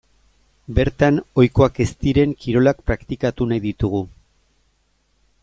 [0.77, 4.03] Bertan ohikoak ez diren kirolak praktikatu nahi ditugu.